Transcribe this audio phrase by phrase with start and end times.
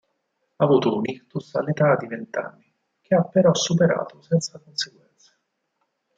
[0.55, 5.37] Ha avuto un ictus all'età di vent'anni, che ha però superato senza conseguenze.